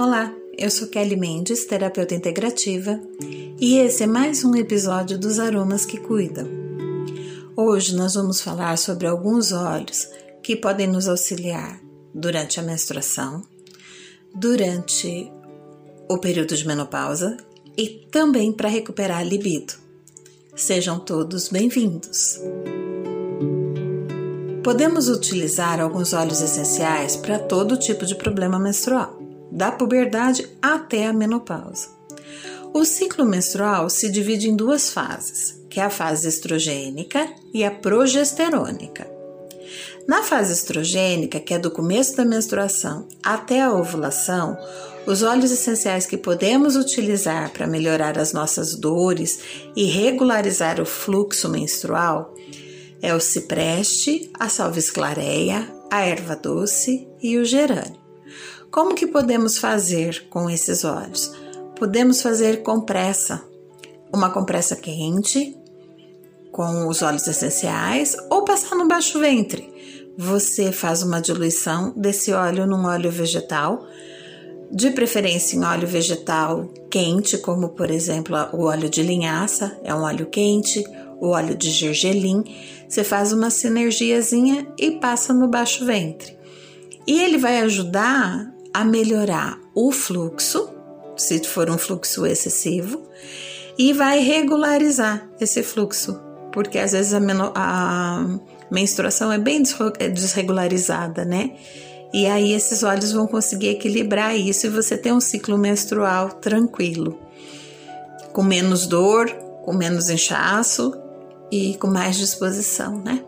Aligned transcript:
Olá, 0.00 0.34
eu 0.56 0.70
sou 0.70 0.88
Kelly 0.88 1.14
Mendes, 1.14 1.66
terapeuta 1.66 2.14
integrativa, 2.14 2.98
e 3.60 3.76
esse 3.76 4.02
é 4.02 4.06
mais 4.06 4.42
um 4.42 4.56
episódio 4.56 5.18
dos 5.18 5.38
Aromas 5.38 5.84
que 5.84 6.00
Cuidam. 6.00 6.48
Hoje 7.54 7.94
nós 7.94 8.14
vamos 8.14 8.40
falar 8.40 8.78
sobre 8.78 9.06
alguns 9.06 9.52
óleos 9.52 10.08
que 10.42 10.56
podem 10.56 10.86
nos 10.86 11.06
auxiliar 11.06 11.78
durante 12.14 12.58
a 12.58 12.62
menstruação, 12.62 13.42
durante 14.34 15.30
o 16.08 16.16
período 16.16 16.56
de 16.56 16.66
menopausa 16.66 17.36
e 17.76 17.86
também 18.10 18.54
para 18.54 18.70
recuperar 18.70 19.18
a 19.18 19.22
libido. 19.22 19.74
Sejam 20.56 20.98
todos 20.98 21.50
bem-vindos! 21.50 22.40
Podemos 24.64 25.10
utilizar 25.10 25.78
alguns 25.78 26.14
óleos 26.14 26.40
essenciais 26.40 27.16
para 27.16 27.38
todo 27.38 27.76
tipo 27.76 28.06
de 28.06 28.14
problema 28.14 28.58
menstrual 28.58 29.19
da 29.50 29.72
puberdade 29.72 30.48
até 30.60 31.06
a 31.06 31.12
menopausa. 31.12 31.88
O 32.72 32.84
ciclo 32.84 33.24
menstrual 33.24 33.90
se 33.90 34.08
divide 34.08 34.48
em 34.48 34.56
duas 34.56 34.90
fases, 34.90 35.60
que 35.68 35.80
é 35.80 35.84
a 35.84 35.90
fase 35.90 36.28
estrogênica 36.28 37.28
e 37.52 37.64
a 37.64 37.70
progesterônica. 37.70 39.10
Na 40.06 40.22
fase 40.22 40.52
estrogênica, 40.52 41.40
que 41.40 41.54
é 41.54 41.58
do 41.58 41.70
começo 41.70 42.16
da 42.16 42.24
menstruação 42.24 43.06
até 43.22 43.60
a 43.60 43.72
ovulação, 43.72 44.56
os 45.06 45.22
óleos 45.22 45.50
essenciais 45.50 46.06
que 46.06 46.16
podemos 46.16 46.76
utilizar 46.76 47.50
para 47.50 47.66
melhorar 47.66 48.18
as 48.18 48.32
nossas 48.32 48.74
dores 48.74 49.40
e 49.74 49.84
regularizar 49.84 50.80
o 50.80 50.84
fluxo 50.84 51.48
menstrual 51.48 52.34
é 53.02 53.14
o 53.14 53.20
cipreste, 53.20 54.30
a 54.38 54.48
salvia 54.48 54.82
a 55.90 56.00
erva 56.02 56.36
doce 56.36 57.08
e 57.20 57.38
o 57.38 57.44
gerânio. 57.44 57.99
Como 58.70 58.94
que 58.94 59.06
podemos 59.06 59.58
fazer 59.58 60.28
com 60.30 60.48
esses 60.48 60.84
óleos? 60.84 61.32
Podemos 61.74 62.22
fazer 62.22 62.62
compressa, 62.62 63.42
uma 64.12 64.30
compressa 64.30 64.76
quente 64.76 65.56
com 66.52 66.86
os 66.86 67.02
óleos 67.02 67.26
essenciais 67.26 68.16
ou 68.30 68.44
passar 68.44 68.76
no 68.76 68.86
baixo 68.86 69.18
ventre. 69.18 69.68
Você 70.16 70.70
faz 70.70 71.02
uma 71.02 71.20
diluição 71.20 71.92
desse 71.96 72.32
óleo 72.32 72.64
num 72.64 72.86
óleo 72.86 73.10
vegetal, 73.10 73.84
de 74.70 74.90
preferência 74.90 75.56
em 75.56 75.64
óleo 75.64 75.88
vegetal 75.88 76.68
quente, 76.88 77.38
como 77.38 77.70
por 77.70 77.90
exemplo 77.90 78.36
o 78.52 78.66
óleo 78.66 78.88
de 78.88 79.02
linhaça, 79.02 79.76
é 79.82 79.92
um 79.92 80.02
óleo 80.02 80.26
quente, 80.26 80.84
o 81.20 81.30
óleo 81.30 81.56
de 81.56 81.70
gergelim. 81.70 82.44
Você 82.88 83.02
faz 83.02 83.32
uma 83.32 83.50
sinergiazinha 83.50 84.68
e 84.78 84.92
passa 84.92 85.34
no 85.34 85.48
baixo 85.48 85.84
ventre. 85.84 86.38
E 87.04 87.20
ele 87.20 87.36
vai 87.36 87.58
ajudar 87.60 88.59
a 88.72 88.84
melhorar 88.84 89.58
o 89.74 89.92
fluxo, 89.92 90.70
se 91.16 91.42
for 91.44 91.68
um 91.70 91.78
fluxo 91.78 92.24
excessivo, 92.26 93.02
e 93.78 93.92
vai 93.92 94.18
regularizar 94.20 95.28
esse 95.40 95.62
fluxo, 95.62 96.20
porque 96.52 96.78
às 96.78 96.92
vezes 96.92 97.14
a, 97.14 97.20
a 97.54 98.26
menstruação 98.70 99.32
é 99.32 99.38
bem 99.38 99.62
é 99.98 100.08
desregularizada, 100.08 101.24
né? 101.24 101.52
E 102.12 102.26
aí 102.26 102.52
esses 102.52 102.82
óleos 102.82 103.12
vão 103.12 103.26
conseguir 103.26 103.68
equilibrar 103.68 104.36
isso 104.36 104.66
e 104.66 104.70
você 104.70 104.98
tem 104.98 105.12
um 105.12 105.20
ciclo 105.20 105.56
menstrual 105.56 106.30
tranquilo, 106.30 107.18
com 108.32 108.42
menos 108.42 108.86
dor, 108.86 109.30
com 109.64 109.72
menos 109.72 110.10
inchaço 110.10 110.92
e 111.50 111.76
com 111.76 111.86
mais 111.86 112.16
disposição, 112.16 112.98
né? 112.98 113.24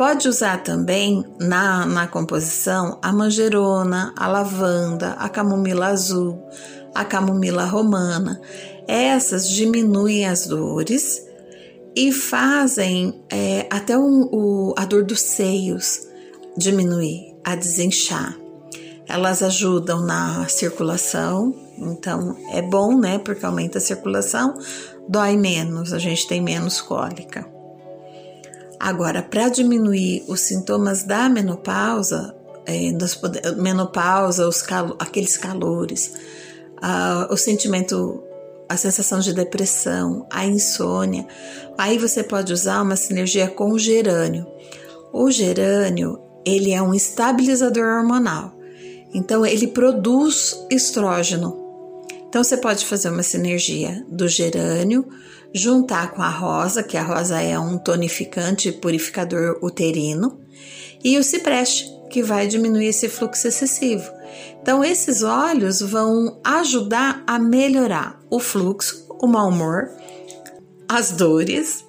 Pode 0.00 0.30
usar 0.30 0.62
também 0.62 1.22
na, 1.38 1.84
na 1.84 2.06
composição 2.08 2.98
a 3.02 3.12
manjerona, 3.12 4.14
a 4.16 4.26
lavanda, 4.28 5.10
a 5.18 5.28
camomila 5.28 5.88
azul, 5.88 6.42
a 6.94 7.04
camomila 7.04 7.66
romana. 7.66 8.40
Essas 8.88 9.46
diminuem 9.46 10.24
as 10.24 10.46
dores 10.46 11.22
e 11.94 12.10
fazem 12.12 13.22
é, 13.30 13.66
até 13.68 13.98
o, 13.98 14.30
o, 14.32 14.74
a 14.74 14.86
dor 14.86 15.04
dos 15.04 15.20
seios 15.20 16.00
diminuir, 16.56 17.36
a 17.44 17.54
desinchar. 17.54 18.34
Elas 19.06 19.42
ajudam 19.42 20.00
na 20.00 20.48
circulação, 20.48 21.54
então 21.76 22.38
é 22.54 22.62
bom, 22.62 22.96
né? 22.98 23.18
Porque 23.18 23.44
aumenta 23.44 23.76
a 23.76 23.82
circulação, 23.82 24.54
dói 25.06 25.36
menos, 25.36 25.92
a 25.92 25.98
gente 25.98 26.26
tem 26.26 26.40
menos 26.40 26.80
cólica. 26.80 27.59
Agora, 28.80 29.22
para 29.22 29.50
diminuir 29.50 30.24
os 30.26 30.40
sintomas 30.40 31.02
da 31.02 31.28
menopausa, 31.28 32.34
é, 32.64 32.90
menopausa, 33.56 34.48
os 34.48 34.62
calo, 34.62 34.96
aqueles 34.98 35.36
calores, 35.36 36.12
o 37.28 37.36
sentimento, 37.36 38.22
a 38.66 38.78
sensação 38.78 39.20
de 39.20 39.34
depressão, 39.34 40.26
a 40.30 40.46
insônia, 40.46 41.26
aí 41.76 41.98
você 41.98 42.22
pode 42.22 42.54
usar 42.54 42.80
uma 42.80 42.96
sinergia 42.96 43.48
com 43.48 43.70
o 43.72 43.78
gerânio. 43.78 44.46
O 45.12 45.30
gerânio, 45.30 46.18
ele 46.42 46.72
é 46.72 46.80
um 46.80 46.94
estabilizador 46.94 47.84
hormonal. 47.84 48.56
Então, 49.12 49.44
ele 49.44 49.66
produz 49.66 50.56
estrógeno. 50.70 51.58
Então, 52.28 52.42
você 52.42 52.56
pode 52.56 52.86
fazer 52.86 53.10
uma 53.10 53.24
sinergia 53.24 54.06
do 54.08 54.26
gerânio 54.26 55.04
juntar 55.54 56.12
com 56.12 56.22
a 56.22 56.28
rosa, 56.28 56.82
que 56.82 56.96
a 56.96 57.02
rosa 57.02 57.40
é 57.40 57.58
um 57.58 57.78
tonificante 57.78 58.72
purificador 58.72 59.58
uterino, 59.62 60.40
e 61.02 61.18
o 61.18 61.24
cipreste, 61.24 61.86
que 62.10 62.22
vai 62.22 62.46
diminuir 62.46 62.86
esse 62.86 63.08
fluxo 63.08 63.48
excessivo. 63.48 64.10
Então, 64.60 64.84
esses 64.84 65.22
óleos 65.22 65.80
vão 65.80 66.38
ajudar 66.44 67.22
a 67.26 67.38
melhorar 67.38 68.20
o 68.28 68.38
fluxo, 68.38 69.06
o 69.20 69.26
mau 69.26 69.48
humor, 69.48 69.90
as 70.88 71.12
dores 71.12 71.84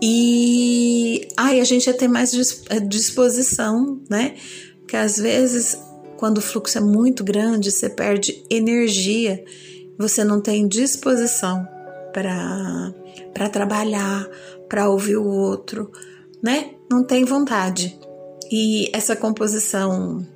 e 0.00 1.28
aí 1.36 1.60
a 1.60 1.64
gente 1.64 1.86
ia 1.86 1.94
ter 1.94 2.08
mais 2.08 2.30
disposição, 2.88 4.00
né? 4.08 4.36
Porque 4.78 4.96
às 4.96 5.16
vezes, 5.16 5.76
quando 6.16 6.38
o 6.38 6.42
fluxo 6.42 6.78
é 6.78 6.80
muito 6.80 7.24
grande, 7.24 7.70
você 7.70 7.88
perde 7.88 8.44
energia, 8.48 9.44
você 9.98 10.22
não 10.22 10.40
tem 10.40 10.68
disposição 10.68 11.66
para 12.12 13.48
trabalhar, 13.50 14.28
para 14.68 14.88
ouvir 14.88 15.16
o 15.16 15.26
outro, 15.26 15.90
né? 16.42 16.74
Não 16.90 17.04
tem 17.04 17.24
vontade. 17.24 17.98
E 18.50 18.90
essa 18.94 19.14
composição 19.14 20.26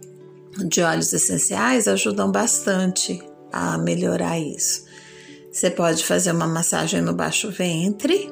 de 0.69 0.82
óleos 0.82 1.12
essenciais 1.12 1.88
ajudam 1.88 2.31
bastante 2.31 3.22
a 3.50 3.78
melhorar 3.78 4.38
isso. 4.38 4.84
Você 5.50 5.71
pode 5.71 6.05
fazer 6.05 6.32
uma 6.32 6.47
massagem 6.47 7.00
no 7.00 7.15
baixo 7.15 7.50
ventre, 7.50 8.31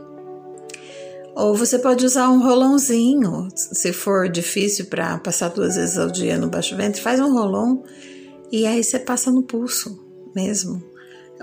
ou 1.35 1.55
você 1.55 1.79
pode 1.79 2.05
usar 2.05 2.29
um 2.29 2.43
rolãozinho. 2.43 3.49
Se 3.55 3.93
for 3.93 4.29
difícil 4.29 4.87
para 4.87 5.19
passar 5.19 5.49
duas 5.49 5.77
vezes 5.77 5.97
ao 5.97 6.11
dia 6.11 6.37
no 6.37 6.49
baixo 6.49 6.77
ventre, 6.77 7.01
faz 7.01 7.21
um 7.21 7.33
rolão 7.33 7.83
e 8.51 8.67
aí 8.67 8.83
você 8.83 8.99
passa 8.99 9.31
no 9.31 9.43
pulso 9.43 9.99
mesmo. 10.35 10.83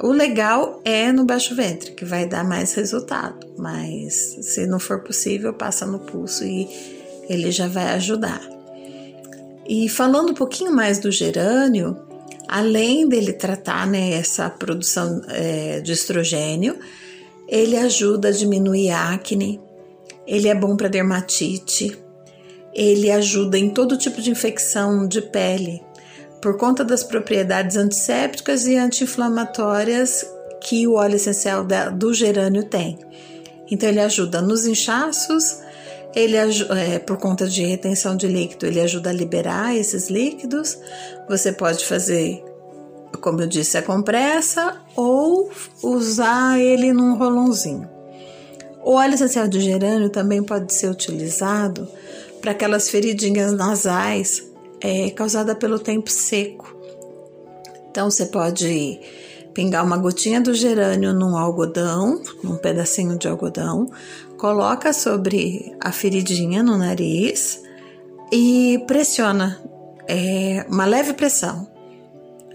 O 0.02 0.12
legal 0.12 0.80
é 0.86 1.12
no 1.12 1.26
baixo 1.26 1.56
ventre, 1.56 1.92
que 1.92 2.06
vai 2.06 2.28
dar 2.28 2.44
mais 2.44 2.74
resultado, 2.74 3.48
mas 3.58 4.38
se 4.42 4.68
não 4.68 4.80
for 4.80 5.02
possível, 5.02 5.54
passa 5.54 5.86
no 5.88 6.00
pulso 6.00 6.44
e 6.44 6.68
ele 7.28 7.52
já 7.52 7.68
vai 7.68 7.86
ajudar. 7.96 8.42
E 9.68 9.90
falando 9.90 10.32
um 10.32 10.36
pouquinho 10.36 10.72
mais 10.72 11.00
do 11.00 11.12
gerânio, 11.12 11.98
além 12.48 13.10
dele 13.10 13.34
tratar 13.34 13.88
né, 13.88 14.14
essa 14.14 14.50
produção 14.50 15.22
é, 15.30 15.82
de 15.82 15.92
estrogênio, 15.92 16.78
ele 17.48 17.76
ajuda 17.76 18.28
a 18.28 18.32
diminuir 18.32 18.92
acne, 18.92 19.60
ele 20.28 20.48
é 20.48 20.54
bom 20.54 20.78
para 20.78 20.88
dermatite, 20.90 21.98
ele 22.74 23.10
ajuda 23.10 23.58
em 23.58 23.70
todo 23.70 23.98
tipo 23.98 24.22
de 24.22 24.30
infecção 24.30 25.08
de 25.08 25.22
pele, 25.22 25.82
por 26.42 26.58
conta 26.58 26.84
das 26.84 27.04
propriedades 27.04 27.76
antissépticas 27.76 28.66
e 28.66 28.76
anti-inflamatórias 28.76 30.26
que 30.62 30.88
o 30.88 30.94
óleo 30.94 31.16
essencial 31.16 31.66
do 31.96 32.14
gerânio 32.14 32.64
tem. 32.64 33.00
Então, 33.70 33.90
ele 33.90 34.00
ajuda 34.00 34.42
nos 34.42 34.66
inchaços, 34.66 35.60
ele 36.16 36.36
é, 36.38 37.00
por 37.00 37.18
conta 37.18 37.48
de 37.48 37.66
retenção 37.66 38.16
de 38.16 38.28
líquido, 38.28 38.66
ele 38.66 38.80
ajuda 38.80 39.10
a 39.10 39.14
liberar 39.14 39.76
esses 39.76 40.10
líquidos. 40.10 40.78
Você 41.28 41.52
pode 41.52 41.86
fazer, 41.86 42.44
como 43.22 43.42
eu 43.42 43.48
disse, 43.48 43.78
a 43.78 43.82
compressa 43.82 44.78
ou 44.96 45.52
usar 45.84 46.60
ele 46.60 46.94
num 46.94 47.18
rolãozinho. 47.18 47.90
O 48.84 48.94
óleo 48.94 49.16
essencial 49.16 49.48
de 49.50 49.60
gerânio 49.60 50.10
também 50.10 50.42
pode 50.42 50.74
ser 50.74 50.90
utilizado 50.90 51.88
para 52.40 52.52
aquelas 52.52 52.90
feridinhas 52.90 53.52
nasais 53.52 54.47
é 54.82 55.10
causada 55.12 55.56
pelo 55.56 55.80
tempo 55.80 56.10
seco. 56.10 56.76
Então 57.90 58.10
você 58.10 58.26
pode 58.28 59.00
pingar 59.54 59.84
uma 59.84 59.98
gotinha 59.98 60.40
do 60.40 60.54
gerânio 60.54 61.14
num 61.14 61.36
algodão, 61.36 62.22
num 62.44 62.58
pedacinho 62.58 63.18
de 63.18 63.28
algodão, 63.28 63.90
coloca 64.38 64.94
sobre 64.94 65.76
a 65.82 65.92
feridinha 65.92 66.62
no 66.62 66.78
nariz 66.78 67.64
e 68.32 68.84
pressiona 68.86 69.60
é, 70.08 70.64
uma 70.70 70.86
leve 70.86 71.14
pressão. 71.14 71.68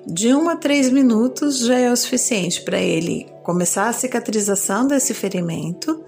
De 0.06 0.32
1 0.32 0.48
a 0.48 0.56
3 0.56 0.90
minutos 0.90 1.58
já 1.58 1.78
é 1.78 1.90
o 1.90 1.96
suficiente 1.96 2.62
para 2.62 2.80
ele 2.80 3.26
começar 3.42 3.88
a 3.88 3.92
cicatrização 3.92 4.86
desse 4.86 5.12
ferimento 5.12 6.04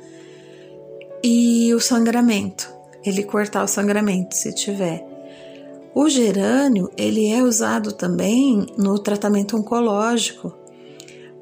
e 1.22 1.72
o 1.74 1.80
sangramento. 1.80 2.72
Ele 3.04 3.22
cortar 3.22 3.64
o 3.64 3.68
sangramento 3.68 4.36
se 4.36 4.54
tiver. 4.54 5.13
O 5.94 6.08
gerânio, 6.08 6.90
ele 6.96 7.28
é 7.28 7.40
usado 7.40 7.92
também 7.92 8.66
no 8.76 8.98
tratamento 8.98 9.56
oncológico, 9.56 10.52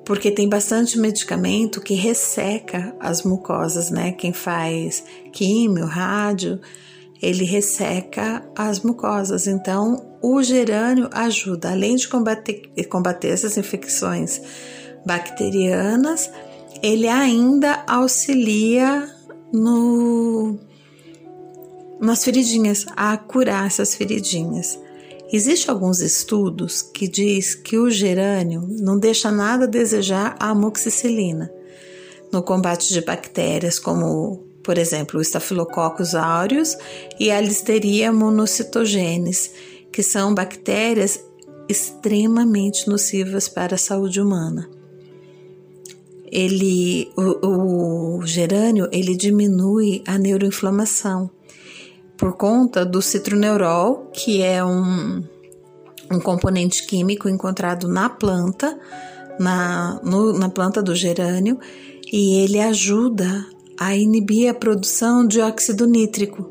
porque 0.04 0.30
tem 0.30 0.46
bastante 0.46 0.98
medicamento 0.98 1.80
que 1.80 1.94
resseca 1.94 2.94
as 3.00 3.22
mucosas, 3.22 3.90
né? 3.90 4.12
Quem 4.12 4.34
faz 4.34 5.04
químio, 5.32 5.86
rádio, 5.86 6.60
ele 7.22 7.44
resseca 7.44 8.46
as 8.54 8.80
mucosas. 8.80 9.46
Então, 9.46 10.18
o 10.20 10.42
gerânio 10.42 11.08
ajuda, 11.12 11.70
além 11.70 11.96
de 11.96 12.06
combater, 12.06 12.70
combater 12.90 13.28
essas 13.28 13.56
infecções 13.56 14.42
bacterianas, 15.06 16.30
ele 16.82 17.08
ainda 17.08 17.84
auxilia 17.86 19.08
no 19.52 20.51
nas 22.02 22.24
feridinhas, 22.24 22.84
a 22.96 23.16
curar 23.16 23.68
essas 23.68 23.94
feridinhas. 23.94 24.78
Existem 25.32 25.72
alguns 25.72 26.00
estudos 26.00 26.82
que 26.82 27.06
diz 27.08 27.54
que 27.54 27.78
o 27.78 27.88
gerânio 27.88 28.66
não 28.68 28.98
deixa 28.98 29.30
nada 29.30 29.64
a 29.64 29.68
desejar 29.68 30.36
a 30.38 30.50
amoxicilina 30.50 31.50
no 32.32 32.42
combate 32.42 32.92
de 32.92 33.00
bactérias 33.02 33.78
como, 33.78 34.42
por 34.64 34.78
exemplo, 34.78 35.20
o 35.20 35.22
Staphylococcus 35.22 36.14
aureus 36.14 36.76
e 37.20 37.30
a 37.30 37.40
Listeria 37.40 38.12
monocytogenes, 38.12 39.52
que 39.92 40.02
são 40.02 40.34
bactérias 40.34 41.22
extremamente 41.68 42.88
nocivas 42.88 43.48
para 43.48 43.76
a 43.76 43.78
saúde 43.78 44.20
humana. 44.20 44.68
Ele, 46.30 47.10
o, 47.16 48.18
o 48.18 48.26
gerânio, 48.26 48.88
ele 48.90 49.14
diminui 49.14 50.02
a 50.06 50.18
neuroinflamação 50.18 51.30
por 52.22 52.34
conta 52.34 52.84
do 52.84 53.02
citroneurol, 53.02 54.08
que 54.12 54.44
é 54.44 54.64
um, 54.64 55.24
um 56.08 56.20
componente 56.20 56.86
químico 56.86 57.28
encontrado 57.28 57.88
na 57.88 58.08
planta, 58.08 58.78
na, 59.40 60.00
no, 60.04 60.32
na 60.38 60.48
planta 60.48 60.80
do 60.80 60.94
gerânio, 60.94 61.58
e 62.12 62.44
ele 62.44 62.60
ajuda 62.60 63.44
a 63.76 63.96
inibir 63.96 64.48
a 64.48 64.54
produção 64.54 65.26
de 65.26 65.40
óxido 65.40 65.84
nítrico 65.84 66.48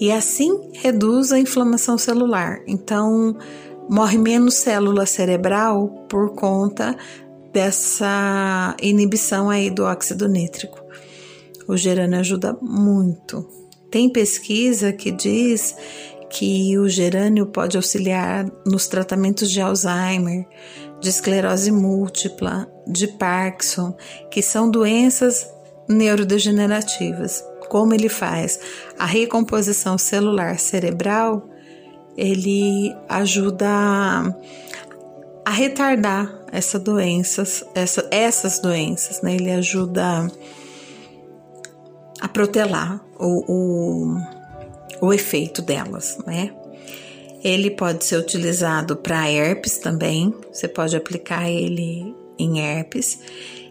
e 0.00 0.12
assim 0.12 0.70
reduz 0.74 1.32
a 1.32 1.38
inflamação 1.40 1.98
celular. 1.98 2.60
Então, 2.68 3.36
morre 3.90 4.18
menos 4.18 4.54
célula 4.54 5.04
cerebral 5.04 5.88
por 6.08 6.36
conta 6.36 6.96
dessa 7.52 8.76
inibição 8.80 9.50
aí 9.50 9.68
do 9.68 9.82
óxido 9.82 10.28
nítrico. 10.28 10.80
O 11.66 11.76
gerânio 11.76 12.20
ajuda 12.20 12.56
muito. 12.62 13.61
Tem 13.92 14.08
pesquisa 14.08 14.90
que 14.90 15.10
diz 15.10 15.76
que 16.30 16.78
o 16.78 16.88
gerânio 16.88 17.44
pode 17.44 17.76
auxiliar 17.76 18.50
nos 18.66 18.88
tratamentos 18.88 19.50
de 19.50 19.60
Alzheimer, 19.60 20.46
de 20.98 21.10
esclerose 21.10 21.70
múltipla, 21.70 22.66
de 22.86 23.06
Parkinson, 23.06 23.94
que 24.30 24.40
são 24.40 24.70
doenças 24.70 25.46
neurodegenerativas. 25.86 27.44
Como 27.68 27.92
ele 27.92 28.08
faz 28.08 28.58
a 28.98 29.04
recomposição 29.04 29.98
celular 29.98 30.58
cerebral, 30.58 31.46
ele 32.16 32.96
ajuda 33.10 33.68
a 35.44 35.50
retardar 35.50 36.40
essa 36.50 36.78
doenças, 36.78 37.62
essa, 37.74 38.08
essas 38.10 38.58
doenças, 38.58 39.20
né? 39.20 39.34
Ele 39.34 39.50
ajuda 39.50 40.02
a 40.02 40.30
protelar 42.28 43.04
o, 43.18 43.52
o, 43.52 45.06
o 45.06 45.12
efeito 45.12 45.62
delas, 45.62 46.18
né? 46.26 46.52
Ele 47.42 47.70
pode 47.70 48.04
ser 48.04 48.16
utilizado 48.16 48.96
para 48.96 49.28
herpes 49.30 49.78
também, 49.78 50.32
você 50.52 50.68
pode 50.68 50.96
aplicar 50.96 51.50
ele 51.50 52.14
em 52.38 52.60
herpes. 52.60 53.18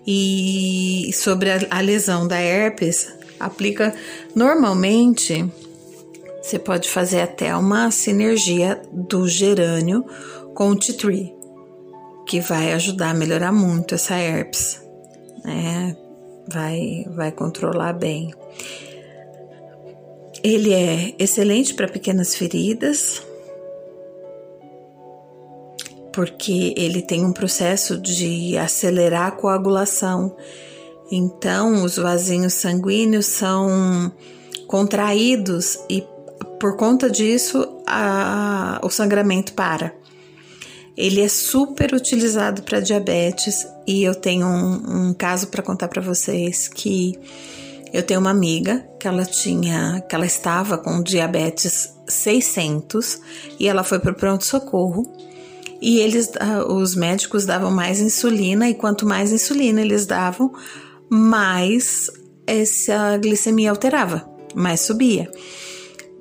E 0.06 1.10
sobre 1.14 1.52
a, 1.52 1.60
a 1.70 1.80
lesão 1.80 2.28
da 2.28 2.40
herpes, 2.42 3.14
aplica 3.40 3.94
normalmente 4.36 5.50
você 6.42 6.58
pode 6.58 6.90
fazer 6.90 7.22
até 7.22 7.56
uma 7.56 7.92
sinergia 7.92 8.82
do 8.92 9.28
gerânio 9.28 10.04
com 10.56 10.70
o 10.70 10.76
tea 10.76 10.98
tree, 10.98 11.34
que 12.28 12.42
vai 12.42 12.74
ajudar 12.74 13.12
a 13.12 13.14
melhorar 13.14 13.52
muito 13.52 13.96
essa 13.96 14.16
herpes, 14.16 14.82
né? 15.46 15.96
Vai, 16.48 17.06
vai 17.10 17.32
controlar 17.32 17.94
bem. 17.94 18.34
Ele 20.44 20.74
é 20.74 21.14
excelente 21.20 21.74
para 21.74 21.88
pequenas 21.88 22.36
feridas, 22.36 23.22
porque 26.12 26.74
ele 26.76 27.02
tem 27.02 27.24
um 27.24 27.32
processo 27.32 27.98
de 27.98 28.58
acelerar 28.58 29.28
a 29.28 29.32
coagulação. 29.32 30.36
Então, 31.12 31.84
os 31.84 31.98
vasinhos 31.98 32.54
sanguíneos 32.54 33.28
são 33.28 34.12
contraídos 34.68 35.78
e, 35.90 36.04
por 36.60 36.76
conta 36.76 37.10
disso, 37.10 37.78
a, 37.86 38.80
o 38.84 38.90
sangramento 38.90 39.54
para. 39.54 39.94
Ele 41.02 41.20
é 41.20 41.28
super 41.28 41.96
utilizado 41.96 42.62
para 42.62 42.80
diabetes 42.80 43.66
e 43.88 44.04
eu 44.04 44.14
tenho 44.14 44.46
um, 44.46 45.08
um 45.10 45.14
caso 45.16 45.48
para 45.48 45.64
contar 45.64 45.88
para 45.88 46.00
vocês 46.00 46.68
que 46.68 47.18
eu 47.92 48.04
tenho 48.04 48.20
uma 48.20 48.30
amiga 48.30 48.88
que 49.00 49.08
ela 49.08 49.26
tinha, 49.26 50.00
que 50.08 50.14
ela 50.14 50.28
estava 50.28 50.78
com 50.78 51.02
diabetes 51.02 51.96
600 52.08 53.20
e 53.60 53.68
ela 53.68 53.84
foi 53.84 53.98
para 53.98 54.12
o 54.12 54.16
pronto 54.16 54.46
socorro 54.46 55.12
e 55.82 56.00
eles, 56.00 56.34
ah, 56.40 56.72
os 56.72 56.94
médicos 56.94 57.48
davam 57.48 57.72
mais 57.72 58.00
insulina 58.00 58.70
e 58.70 58.76
quanto 58.76 59.04
mais 59.04 59.32
insulina 59.32 59.82
eles 59.82 60.06
davam, 60.06 60.54
mais 61.10 62.12
essa 62.46 63.18
glicemia 63.18 63.72
alterava, 63.72 64.30
mais 64.54 64.82
subia. 64.82 65.32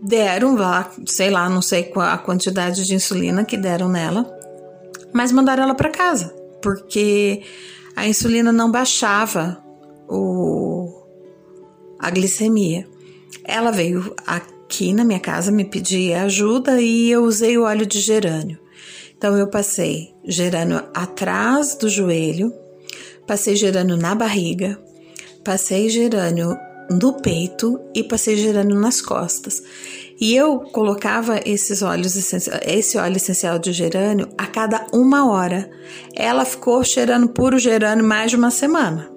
Deram 0.00 0.56
lá, 0.56 0.90
sei 1.04 1.28
lá, 1.28 1.50
não 1.50 1.60
sei 1.60 1.82
qual 1.82 2.08
a 2.08 2.16
quantidade 2.16 2.86
de 2.86 2.94
insulina 2.94 3.44
que 3.44 3.58
deram 3.58 3.90
nela, 3.90 4.39
mas 5.12 5.32
mandaram 5.32 5.62
ela 5.62 5.74
para 5.74 5.90
casa, 5.90 6.34
porque 6.62 7.42
a 7.96 8.06
insulina 8.06 8.52
não 8.52 8.70
baixava 8.70 9.62
o 10.08 11.00
a 11.98 12.10
glicemia. 12.10 12.86
Ela 13.44 13.70
veio 13.70 14.14
aqui 14.26 14.92
na 14.92 15.04
minha 15.04 15.20
casa 15.20 15.52
me 15.52 15.64
pedir 15.64 16.14
ajuda 16.14 16.80
e 16.80 17.10
eu 17.10 17.22
usei 17.24 17.58
o 17.58 17.64
óleo 17.64 17.84
de 17.84 18.00
gerânio. 18.00 18.58
Então 19.16 19.36
eu 19.36 19.48
passei 19.48 20.14
gerânio 20.24 20.82
atrás 20.94 21.74
do 21.74 21.90
joelho, 21.90 22.52
passei 23.26 23.54
gerânio 23.54 23.96
na 23.96 24.14
barriga, 24.14 24.80
passei 25.44 25.90
gerânio 25.90 26.56
no 26.90 27.20
peito 27.20 27.78
e 27.94 28.02
passei 28.02 28.36
gerânio 28.36 28.80
nas 28.80 29.02
costas. 29.02 29.62
E 30.20 30.36
eu 30.36 30.60
colocava 30.60 31.40
esses 31.46 31.80
óleos 31.80 32.14
esse 32.14 32.98
óleo 32.98 33.16
essencial 33.16 33.58
de 33.58 33.72
gerânio 33.72 34.28
a 34.36 34.46
cada 34.46 34.86
uma 34.92 35.30
hora. 35.30 35.70
Ela 36.14 36.44
ficou 36.44 36.84
cheirando 36.84 37.30
puro 37.30 37.58
gerânio 37.58 38.04
mais 38.04 38.30
de 38.30 38.36
uma 38.36 38.50
semana. 38.50 39.10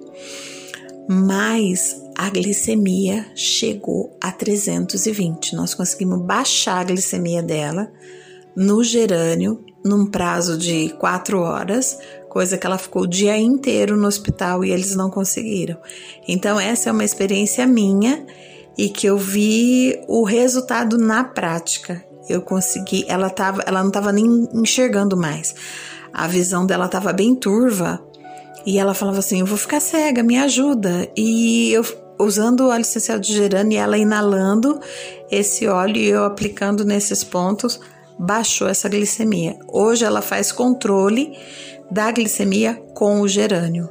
Mas 1.06 2.00
a 2.16 2.30
glicemia 2.30 3.26
chegou 3.34 4.16
a 4.18 4.32
320. 4.32 5.54
Nós 5.54 5.74
conseguimos 5.74 6.22
baixar 6.22 6.78
a 6.78 6.84
glicemia 6.84 7.42
dela 7.42 7.92
no 8.56 8.82
gerânio 8.82 9.62
num 9.84 10.06
prazo 10.06 10.56
de 10.56 10.88
quatro 10.98 11.40
horas, 11.40 11.98
coisa 12.30 12.56
que 12.56 12.66
ela 12.66 12.78
ficou 12.78 13.02
o 13.02 13.06
dia 13.06 13.36
inteiro 13.36 13.96
no 13.96 14.06
hospital 14.06 14.64
e 14.64 14.70
eles 14.70 14.96
não 14.96 15.10
conseguiram. 15.10 15.76
Então, 16.26 16.58
essa 16.58 16.88
é 16.88 16.92
uma 16.92 17.04
experiência 17.04 17.66
minha 17.66 18.24
e 18.76 18.88
que 18.88 19.06
eu 19.06 19.16
vi 19.16 20.00
o 20.06 20.24
resultado 20.24 20.98
na 20.98 21.24
prática. 21.24 22.04
Eu 22.28 22.42
consegui, 22.42 23.04
ela, 23.06 23.28
tava, 23.30 23.62
ela 23.66 23.80
não 23.80 23.88
estava 23.88 24.12
nem 24.12 24.48
enxergando 24.52 25.16
mais. 25.16 25.54
A 26.12 26.26
visão 26.26 26.64
dela 26.64 26.86
estava 26.86 27.12
bem 27.12 27.34
turva 27.34 28.00
e 28.64 28.78
ela 28.78 28.94
falava 28.94 29.18
assim: 29.18 29.40
Eu 29.40 29.46
vou 29.46 29.58
ficar 29.58 29.80
cega, 29.80 30.22
me 30.22 30.38
ajuda. 30.38 31.08
E 31.16 31.72
eu 31.72 31.84
usando 32.18 32.60
o 32.60 32.68
óleo 32.68 32.82
essencial 32.82 33.18
de 33.18 33.32
gerânio 33.32 33.76
e 33.76 33.78
ela 33.78 33.98
inalando 33.98 34.80
esse 35.30 35.66
óleo 35.66 35.96
e 35.96 36.08
eu 36.08 36.24
aplicando 36.24 36.84
nesses 36.84 37.24
pontos, 37.24 37.80
baixou 38.18 38.68
essa 38.68 38.88
glicemia. 38.88 39.58
Hoje 39.68 40.04
ela 40.04 40.22
faz 40.22 40.52
controle 40.52 41.36
da 41.90 42.10
glicemia 42.10 42.74
com 42.94 43.20
o 43.20 43.28
gerânio. 43.28 43.88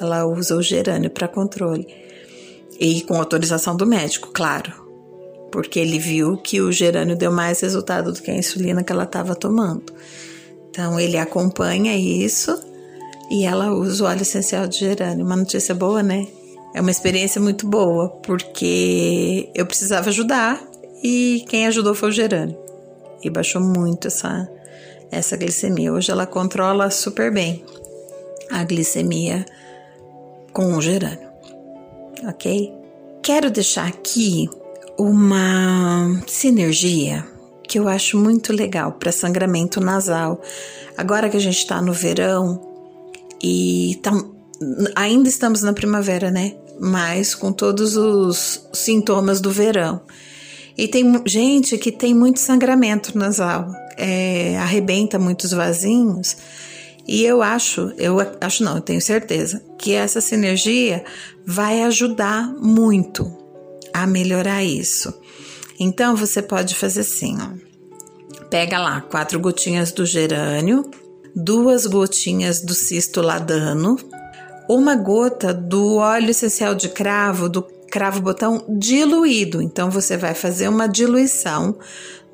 Ela 0.00 0.26
usa 0.26 0.56
o 0.56 0.62
gerânio 0.62 1.10
para 1.10 1.28
controle. 1.28 2.03
E 2.84 3.00
com 3.00 3.16
autorização 3.16 3.74
do 3.74 3.86
médico, 3.86 4.28
claro. 4.30 4.70
Porque 5.50 5.80
ele 5.80 5.98
viu 5.98 6.36
que 6.36 6.60
o 6.60 6.70
gerânio 6.70 7.16
deu 7.16 7.32
mais 7.32 7.60
resultado 7.60 8.12
do 8.12 8.20
que 8.20 8.30
a 8.30 8.36
insulina 8.36 8.84
que 8.84 8.92
ela 8.92 9.04
estava 9.04 9.34
tomando. 9.34 9.90
Então 10.68 11.00
ele 11.00 11.16
acompanha 11.16 11.96
isso 11.96 12.62
e 13.30 13.46
ela 13.46 13.72
usa 13.72 14.04
o 14.04 14.06
óleo 14.06 14.20
essencial 14.20 14.66
de 14.66 14.80
gerânio. 14.80 15.24
Uma 15.24 15.36
notícia 15.36 15.74
boa, 15.74 16.02
né? 16.02 16.26
É 16.74 16.80
uma 16.82 16.90
experiência 16.90 17.40
muito 17.40 17.66
boa, 17.66 18.10
porque 18.22 19.48
eu 19.54 19.64
precisava 19.64 20.10
ajudar 20.10 20.62
e 21.02 21.42
quem 21.48 21.66
ajudou 21.66 21.94
foi 21.94 22.10
o 22.10 22.12
gerânio. 22.12 22.58
E 23.22 23.30
baixou 23.30 23.62
muito 23.62 24.08
essa, 24.08 24.46
essa 25.10 25.38
glicemia. 25.38 25.90
Hoje 25.90 26.10
ela 26.10 26.26
controla 26.26 26.90
super 26.90 27.32
bem 27.32 27.64
a 28.50 28.62
glicemia 28.62 29.46
com 30.52 30.76
o 30.76 30.82
gerânio, 30.82 31.28
ok? 32.28 32.72
Quero 33.22 33.50
deixar 33.50 33.86
aqui 33.86 34.48
uma 34.98 36.22
sinergia 36.26 37.26
que 37.66 37.78
eu 37.78 37.88
acho 37.88 38.18
muito 38.18 38.52
legal 38.52 38.92
para 38.92 39.10
sangramento 39.10 39.80
nasal. 39.80 40.40
Agora 40.96 41.28
que 41.28 41.36
a 41.36 41.40
gente 41.40 41.58
está 41.58 41.80
no 41.80 41.92
verão 41.92 42.60
e 43.42 43.98
tá, 44.02 44.12
ainda 44.94 45.28
estamos 45.28 45.62
na 45.62 45.72
primavera, 45.72 46.30
né? 46.30 46.54
Mas 46.78 47.34
com 47.34 47.52
todos 47.52 47.96
os 47.96 48.68
sintomas 48.72 49.40
do 49.40 49.50
verão. 49.50 50.02
E 50.76 50.88
tem 50.88 51.22
gente 51.24 51.78
que 51.78 51.92
tem 51.92 52.12
muito 52.12 52.40
sangramento 52.40 53.16
nasal, 53.16 53.70
é, 53.96 54.58
arrebenta 54.58 55.18
muitos 55.18 55.52
vasinhos. 55.52 56.36
E 57.06 57.24
eu 57.24 57.42
acho, 57.42 57.92
eu 57.98 58.16
acho 58.40 58.64
não, 58.64 58.76
eu 58.76 58.80
tenho 58.80 59.00
certeza, 59.00 59.62
que 59.78 59.92
essa 59.92 60.20
sinergia 60.20 61.04
vai 61.46 61.82
ajudar 61.82 62.48
muito 62.58 63.30
a 63.92 64.06
melhorar 64.06 64.64
isso. 64.64 65.12
Então 65.78 66.16
você 66.16 66.40
pode 66.40 66.74
fazer 66.74 67.00
assim, 67.00 67.36
ó. 67.40 67.64
Pega 68.48 68.78
lá 68.78 69.00
quatro 69.00 69.38
gotinhas 69.38 69.92
do 69.92 70.06
gerânio, 70.06 70.88
duas 71.34 71.86
gotinhas 71.86 72.60
do 72.60 72.74
cisto 72.74 73.20
ladano, 73.20 73.96
uma 74.68 74.94
gota 74.94 75.52
do 75.52 75.96
óleo 75.96 76.30
essencial 76.30 76.74
de 76.74 76.88
cravo, 76.88 77.48
do 77.48 77.62
cravo 77.90 78.20
botão 78.20 78.64
diluído. 78.68 79.60
Então 79.60 79.90
você 79.90 80.16
vai 80.16 80.34
fazer 80.34 80.68
uma 80.68 80.86
diluição 80.86 81.76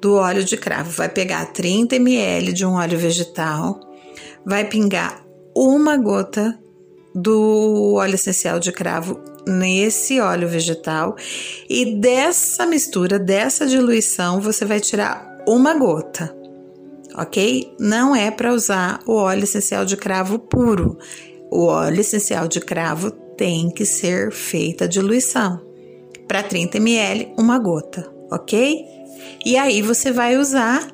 do 0.00 0.14
óleo 0.14 0.44
de 0.44 0.56
cravo. 0.56 0.90
Vai 0.90 1.08
pegar 1.08 1.46
30 1.46 1.96
ml 1.96 2.52
de 2.52 2.64
um 2.64 2.74
óleo 2.74 2.98
vegetal, 2.98 3.80
vai 4.44 4.64
pingar 4.64 5.24
uma 5.54 5.96
gota 5.96 6.58
do 7.14 7.94
óleo 7.94 8.14
essencial 8.14 8.60
de 8.60 8.72
cravo 8.72 9.20
nesse 9.46 10.20
óleo 10.20 10.48
vegetal 10.48 11.16
e 11.68 11.96
dessa 11.96 12.66
mistura, 12.66 13.18
dessa 13.18 13.66
diluição, 13.66 14.40
você 14.40 14.64
vai 14.64 14.80
tirar 14.80 15.38
uma 15.46 15.74
gota, 15.74 16.34
ok? 17.16 17.74
Não 17.78 18.14
é 18.14 18.30
para 18.30 18.52
usar 18.52 19.00
o 19.06 19.14
óleo 19.14 19.44
essencial 19.44 19.84
de 19.84 19.96
cravo 19.96 20.38
puro. 20.38 20.98
O 21.50 21.64
óleo 21.64 22.00
essencial 22.00 22.46
de 22.46 22.60
cravo 22.60 23.10
tem 23.10 23.70
que 23.70 23.84
ser 23.84 24.30
feita 24.30 24.84
a 24.84 24.88
diluição. 24.88 25.60
Para 26.28 26.42
30 26.42 26.76
ml, 26.76 27.34
uma 27.36 27.58
gota, 27.58 28.08
ok? 28.30 28.84
E 29.44 29.56
aí 29.56 29.82
você 29.82 30.12
vai 30.12 30.36
usar 30.36 30.86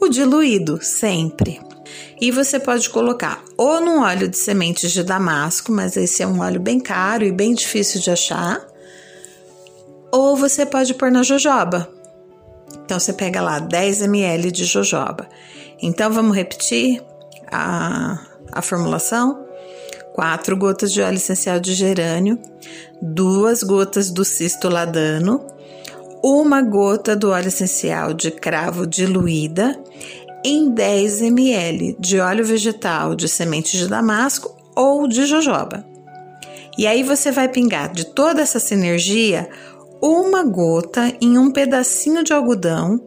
o 0.00 0.08
diluído 0.08 0.78
sempre. 0.82 1.60
E 2.22 2.30
você 2.30 2.60
pode 2.60 2.88
colocar 2.88 3.42
ou 3.56 3.80
num 3.80 4.00
óleo 4.00 4.28
de 4.28 4.38
sementes 4.38 4.92
de 4.92 5.02
damasco, 5.02 5.72
mas 5.72 5.96
esse 5.96 6.22
é 6.22 6.26
um 6.26 6.38
óleo 6.38 6.60
bem 6.60 6.78
caro 6.78 7.24
e 7.24 7.32
bem 7.32 7.52
difícil 7.52 8.00
de 8.00 8.12
achar, 8.12 8.64
ou 10.12 10.36
você 10.36 10.64
pode 10.64 10.94
pôr 10.94 11.10
na 11.10 11.24
jojoba. 11.24 11.90
Então 12.84 13.00
você 13.00 13.12
pega 13.12 13.42
lá 13.42 13.58
10 13.58 14.02
ml 14.02 14.52
de 14.52 14.64
jojoba. 14.64 15.28
Então 15.82 16.12
vamos 16.12 16.36
repetir 16.36 17.02
a, 17.50 18.24
a 18.52 18.62
formulação: 18.62 19.44
4 20.14 20.56
gotas 20.56 20.92
de 20.92 21.02
óleo 21.02 21.16
essencial 21.16 21.58
de 21.58 21.74
gerânio, 21.74 22.38
2 23.02 23.64
gotas 23.64 24.12
do 24.12 24.24
cisto 24.24 24.68
ladano, 24.68 25.44
uma 26.22 26.62
gota 26.62 27.16
do 27.16 27.30
óleo 27.30 27.48
essencial 27.48 28.14
de 28.14 28.30
cravo 28.30 28.86
diluída 28.86 29.76
em 30.44 30.70
10 30.70 31.22
ml 31.22 31.96
de 31.98 32.18
óleo 32.18 32.44
vegetal 32.44 33.14
de 33.14 33.28
semente 33.28 33.76
de 33.76 33.88
damasco 33.88 34.54
ou 34.74 35.06
de 35.06 35.26
jojoba. 35.26 35.86
E 36.76 36.86
aí 36.86 37.02
você 37.02 37.30
vai 37.30 37.48
pingar 37.48 37.92
de 37.92 38.06
toda 38.06 38.40
essa 38.40 38.58
sinergia 38.58 39.48
uma 40.00 40.42
gota 40.42 41.14
em 41.20 41.38
um 41.38 41.50
pedacinho 41.50 42.24
de 42.24 42.32
algodão 42.32 43.00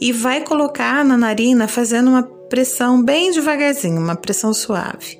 e 0.00 0.12
vai 0.12 0.42
colocar 0.42 1.04
na 1.04 1.16
narina 1.16 1.66
fazendo 1.66 2.10
uma 2.10 2.22
pressão 2.22 3.02
bem 3.02 3.32
devagarzinho, 3.32 3.98
uma 4.00 4.14
pressão 4.14 4.52
suave, 4.52 5.18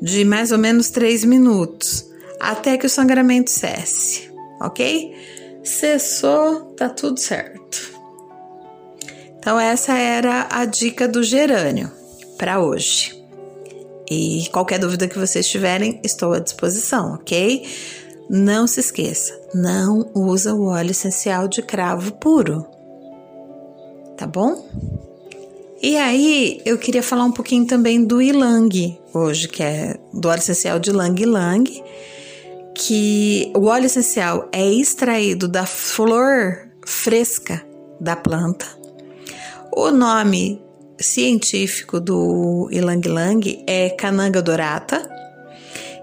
de 0.00 0.24
mais 0.24 0.52
ou 0.52 0.58
menos 0.58 0.88
3 0.90 1.24
minutos, 1.24 2.08
até 2.38 2.78
que 2.78 2.86
o 2.86 2.90
sangramento 2.90 3.50
cesse, 3.50 4.30
ok? 4.60 5.14
Cessou, 5.62 6.72
tá 6.76 6.88
tudo 6.88 7.18
certo. 7.18 7.99
Então, 9.40 9.58
essa 9.58 9.96
era 9.96 10.48
a 10.50 10.66
dica 10.66 11.08
do 11.08 11.22
gerânio 11.22 11.90
para 12.36 12.60
hoje. 12.60 13.18
E 14.10 14.46
qualquer 14.52 14.78
dúvida 14.78 15.08
que 15.08 15.18
vocês 15.18 15.48
tiverem, 15.48 15.98
estou 16.04 16.34
à 16.34 16.38
disposição, 16.38 17.14
ok? 17.14 17.66
Não 18.28 18.66
se 18.66 18.80
esqueça, 18.80 19.40
não 19.54 20.10
usa 20.14 20.54
o 20.54 20.66
óleo 20.66 20.90
essencial 20.90 21.48
de 21.48 21.62
cravo 21.62 22.12
puro, 22.12 22.66
tá 24.18 24.26
bom? 24.26 24.62
E 25.80 25.96
aí, 25.96 26.60
eu 26.66 26.76
queria 26.76 27.02
falar 27.02 27.24
um 27.24 27.32
pouquinho 27.32 27.66
também 27.66 28.04
do 28.04 28.20
ilang 28.20 29.00
hoje, 29.14 29.48
que 29.48 29.62
é 29.62 29.96
do 30.12 30.28
óleo 30.28 30.40
essencial 30.40 30.78
de 30.78 30.92
lang 30.92 31.24
lang, 31.24 31.82
que 32.74 33.50
o 33.56 33.64
óleo 33.64 33.86
essencial 33.86 34.50
é 34.52 34.70
extraído 34.70 35.48
da 35.48 35.64
flor 35.64 36.68
fresca 36.84 37.64
da 37.98 38.14
planta 38.14 38.79
o 39.76 39.90
nome 39.90 40.60
científico 40.98 42.00
do 42.00 42.68
Ilang 42.70 43.08
Lang 43.08 43.64
é 43.66 43.90
Cananga 43.90 44.42
dorata, 44.42 45.08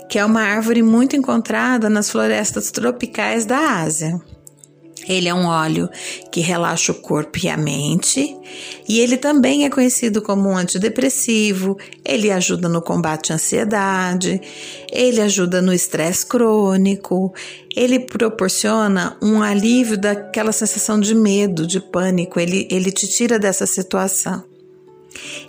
que 0.10 0.18
é 0.18 0.26
uma 0.26 0.42
árvore 0.42 0.82
muito 0.82 1.16
encontrada 1.16 1.90
nas 1.90 2.10
florestas 2.10 2.72
tropicais 2.72 3.46
da 3.46 3.82
Ásia. 3.82 4.20
Ele 5.08 5.30
é 5.30 5.34
um 5.34 5.46
óleo 5.46 5.90
que 6.32 6.42
relaxa 6.42 6.92
o 6.92 6.96
corpo 6.96 7.40
e 7.44 7.50
a 7.50 7.58
mente, 7.58 8.36
e 8.88 9.00
ele 9.00 9.18
também 9.18 9.66
é 9.66 9.70
conhecido 9.70 10.22
como 10.22 10.50
um 10.50 10.58
antidepressivo. 10.58 11.78
Ele 12.04 12.32
ajuda 12.32 12.68
no 12.68 12.82
combate 12.82 13.32
à 13.32 13.36
ansiedade, 13.36 14.42
ele 14.92 15.22
ajuda 15.22 15.62
no 15.62 15.74
estresse 15.74 16.26
crônico, 16.26 17.34
ele 17.76 18.00
proporciona 18.00 19.18
um 19.22 19.42
alívio 19.42 19.98
daquela 19.98 20.52
sensação 20.52 21.00
de 21.00 21.16
medo, 21.16 21.66
de 21.66 21.80
pânico, 21.80 22.40
ele, 22.40 22.68
ele 22.70 22.92
te 22.92 23.08
tira 23.08 23.40
dessa 23.40 23.66
situação. 23.66 24.44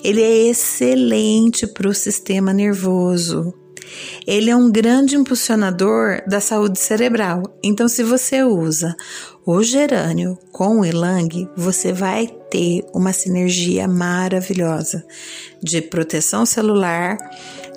Ele 0.02 0.22
é 0.22 0.48
excelente 0.48 1.66
para 1.66 1.88
o 1.88 1.94
sistema 1.94 2.52
nervoso. 2.52 3.52
Ele 4.26 4.50
é 4.50 4.56
um 4.56 4.70
grande 4.70 5.16
impulsionador 5.16 6.22
da 6.26 6.40
saúde 6.40 6.78
cerebral. 6.78 7.42
Então, 7.62 7.88
se 7.88 8.02
você 8.02 8.42
usa 8.42 8.94
o 9.46 9.62
gerânio 9.62 10.36
com 10.52 10.80
o 10.80 10.84
ilang, 10.84 11.48
você 11.56 11.92
vai 11.92 12.26
ter 12.50 12.84
uma 12.92 13.12
sinergia 13.12 13.88
maravilhosa 13.88 15.04
de 15.62 15.80
proteção 15.80 16.44
celular, 16.44 17.16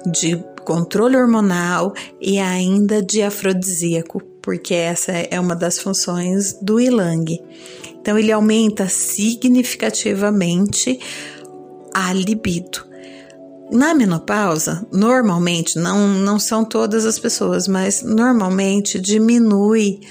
de 0.06 0.44
controle 0.66 1.16
hormonal 1.16 1.94
e 2.20 2.40
ainda 2.40 3.02
de 3.02 3.22
afrodisíaco, 3.22 4.22
porque 4.42 4.74
essa 4.74 5.12
é 5.12 5.40
uma 5.40 5.56
das 5.56 5.80
funções 5.80 6.54
do 6.62 6.80
ilang. 6.80 7.26
Então, 8.02 8.18
ele 8.18 8.32
aumenta 8.32 8.90
significativamente 8.90 11.00
a 11.94 12.12
libido. 12.14 12.91
Na 13.72 13.94
menopausa, 13.94 14.86
normalmente, 14.92 15.80
não, 15.80 16.06
não 16.06 16.38
são 16.38 16.66
todas 16.66 17.06
as 17.06 17.18
pessoas, 17.18 17.70
mas 17.70 18.04
normalmente 18.04 19.00
diminui 19.00 20.02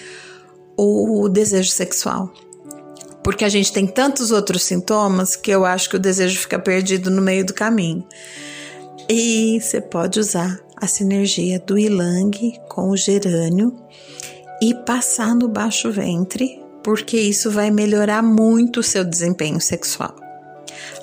o 0.78 1.28
desejo 1.28 1.70
sexual. 1.70 2.32
Porque 3.22 3.44
a 3.44 3.50
gente 3.50 3.70
tem 3.70 3.86
tantos 3.86 4.30
outros 4.30 4.62
sintomas 4.62 5.36
que 5.36 5.50
eu 5.50 5.66
acho 5.66 5.90
que 5.90 5.96
o 5.96 6.00
desejo 6.00 6.38
fica 6.38 6.58
perdido 6.58 7.10
no 7.10 7.20
meio 7.20 7.44
do 7.44 7.52
caminho. 7.52 8.02
E 9.10 9.60
você 9.60 9.78
pode 9.78 10.18
usar 10.18 10.58
a 10.74 10.86
sinergia 10.86 11.60
do 11.60 11.78
ilang 11.78 12.30
com 12.66 12.88
o 12.88 12.96
gerânio 12.96 13.76
e 14.62 14.74
passar 14.86 15.34
no 15.34 15.48
baixo 15.48 15.92
ventre, 15.92 16.62
porque 16.82 17.18
isso 17.18 17.50
vai 17.50 17.70
melhorar 17.70 18.22
muito 18.22 18.80
o 18.80 18.82
seu 18.82 19.04
desempenho 19.04 19.60
sexual 19.60 20.29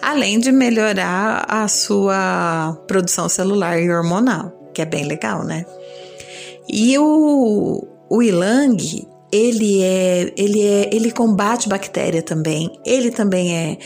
além 0.01 0.39
de 0.39 0.51
melhorar 0.51 1.46
a 1.48 1.67
sua 1.67 2.77
produção 2.88 3.27
celular 3.27 3.82
e 3.82 3.89
hormonal, 3.89 4.51
que 4.74 4.82
é 4.82 4.86
bem 4.86 5.06
legal, 5.06 5.44
né? 5.44 5.65
E 6.70 6.98
o, 6.98 7.88
o 8.10 8.22
ilang, 8.22 9.08
ele 9.32 9.82
é, 9.82 10.34
ele 10.38 10.62
é, 10.62 10.89
ele 10.94 11.12
combate 11.12 11.70
bactéria 11.70 12.22
também. 12.22 12.72
Ele 12.86 13.12
também 13.12 13.56
é 13.56 13.77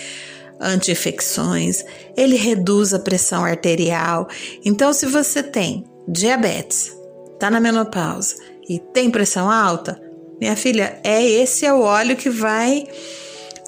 anti-infecções, 0.60 1.84
ele 2.16 2.36
reduz 2.36 2.94
a 2.94 3.00
pressão 3.00 3.44
arterial. 3.44 4.28
Então, 4.64 4.94
se 4.94 5.08
você 5.08 5.42
tem 5.42 5.84
diabetes, 6.08 6.96
tá 7.40 7.50
na 7.50 7.60
menopausa 7.60 8.36
e 8.70 8.78
tem 8.78 9.10
pressão 9.10 9.50
alta, 9.50 10.00
minha 10.40 10.56
filha, 10.56 11.00
é 11.04 11.24
esse 11.24 11.66
é 11.66 11.74
o 11.74 11.82
óleo 11.82 12.16
que 12.16 12.30
vai 12.30 12.86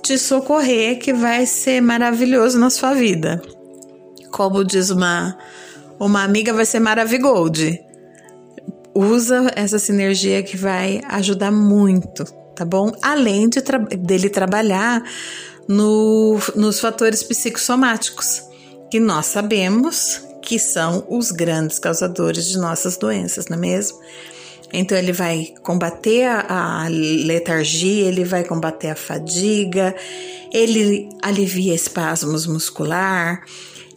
te 0.03 0.17
socorrer, 0.17 0.99
que 0.99 1.13
vai 1.13 1.45
ser 1.45 1.81
maravilhoso 1.81 2.59
na 2.59 2.69
sua 2.69 2.93
vida. 2.93 3.41
Como 4.29 4.63
diz 4.63 4.89
uma 4.89 5.37
uma 5.99 6.23
amiga, 6.23 6.53
vai 6.53 6.65
ser 6.65 6.79
Maravigold. 6.79 7.79
Usa 8.93 9.51
essa 9.55 9.79
sinergia 9.79 10.43
que 10.43 10.57
vai 10.57 11.01
ajudar 11.07 11.51
muito, 11.51 12.25
tá 12.55 12.65
bom? 12.65 12.91
Além 13.01 13.47
de 13.47 13.61
tra 13.61 13.77
dele 13.77 14.29
trabalhar 14.29 15.01
no, 15.67 16.37
nos 16.55 16.79
fatores 16.79 17.23
psicossomáticos, 17.23 18.43
que 18.91 18.99
nós 18.99 19.27
sabemos 19.27 20.21
que 20.41 20.59
são 20.59 21.05
os 21.09 21.31
grandes 21.31 21.79
causadores 21.79 22.45
de 22.45 22.57
nossas 22.57 22.97
doenças, 22.97 23.47
não 23.47 23.57
é 23.57 23.59
mesmo? 23.61 23.97
Então 24.73 24.97
ele 24.97 25.11
vai 25.11 25.53
combater 25.61 26.25
a, 26.25 26.83
a 26.83 26.87
letargia, 26.87 28.07
ele 28.07 28.23
vai 28.23 28.43
combater 28.43 28.89
a 28.89 28.95
fadiga, 28.95 29.95
ele 30.51 31.09
alivia 31.21 31.75
espasmos 31.75 32.47
muscular, 32.47 33.45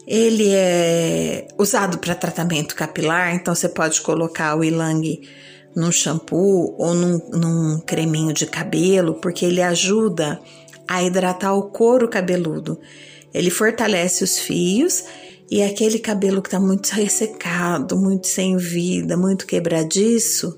ele 0.05 0.53
é 0.53 1.47
usado 1.57 1.97
para 1.97 2.13
tratamento 2.13 2.75
capilar, 2.75 3.33
então 3.33 3.55
você 3.55 3.67
pode 3.67 3.99
colocar 4.01 4.55
o 4.55 4.63
ilang 4.63 5.19
num 5.75 5.91
shampoo 5.91 6.75
ou 6.77 6.93
num, 6.93 7.17
num 7.33 7.79
creminho 7.79 8.31
de 8.31 8.45
cabelo, 8.45 9.15
porque 9.15 9.45
ele 9.45 9.63
ajuda 9.63 10.39
a 10.87 11.03
hidratar 11.03 11.53
o 11.55 11.71
couro 11.71 12.07
cabeludo. 12.07 12.79
Ele 13.33 13.49
fortalece 13.49 14.23
os 14.23 14.39
fios 14.39 15.03
e 15.49 15.63
aquele 15.63 15.99
cabelo 15.99 16.41
que 16.41 16.47
está 16.47 16.59
muito 16.59 16.89
ressecado, 16.89 17.97
muito 17.97 18.27
sem 18.27 18.57
vida, 18.57 19.15
muito 19.15 19.45
quebradiço, 19.47 20.57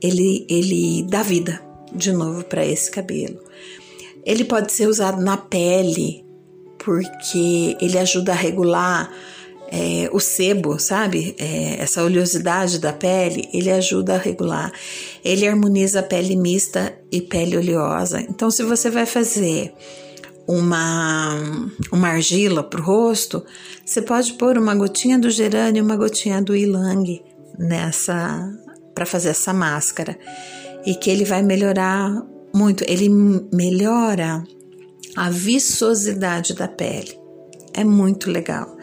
ele, 0.00 0.46
ele 0.48 1.06
dá 1.08 1.22
vida 1.22 1.60
de 1.94 2.12
novo 2.12 2.44
para 2.44 2.64
esse 2.64 2.90
cabelo. 2.90 3.38
Ele 4.24 4.44
pode 4.44 4.72
ser 4.72 4.88
usado 4.88 5.22
na 5.22 5.36
pele, 5.36 6.24
porque 6.78 7.76
ele 7.80 7.98
ajuda 7.98 8.32
a 8.32 8.34
regular 8.34 9.12
é, 9.70 10.08
o 10.12 10.20
sebo, 10.20 10.78
sabe? 10.78 11.34
É, 11.38 11.82
essa 11.82 12.02
oleosidade 12.02 12.78
da 12.78 12.92
pele, 12.92 13.48
ele 13.52 13.70
ajuda 13.70 14.14
a 14.14 14.18
regular. 14.18 14.72
Ele 15.24 15.46
harmoniza 15.46 16.00
a 16.00 16.02
pele 16.02 16.36
mista 16.36 16.96
e 17.10 17.20
pele 17.20 17.56
oleosa. 17.56 18.20
Então, 18.20 18.50
se 18.50 18.62
você 18.62 18.88
vai 18.88 19.04
fazer 19.04 19.74
uma, 20.46 21.38
uma 21.90 22.08
argila 22.08 22.62
para 22.62 22.80
o 22.80 22.84
rosto, 22.84 23.44
você 23.84 24.02
pode 24.02 24.34
pôr 24.34 24.58
uma 24.58 24.74
gotinha 24.74 25.18
do 25.18 25.30
gerânio 25.30 25.80
e 25.80 25.82
uma 25.82 25.96
gotinha 25.96 26.42
do 26.42 26.54
ilang 26.54 27.22
nessa 27.58 28.52
para 28.94 29.06
fazer 29.06 29.30
essa 29.30 29.52
máscara 29.52 30.16
e 30.86 30.94
que 30.94 31.10
ele 31.10 31.24
vai 31.24 31.42
melhorar 31.42 32.22
muito. 32.54 32.84
Ele 32.86 33.08
melhora 33.52 34.44
a 35.16 35.30
viçosidade 35.30 36.54
da 36.54 36.68
pele. 36.68 37.18
É 37.72 37.82
muito 37.82 38.30
legal. 38.30 38.76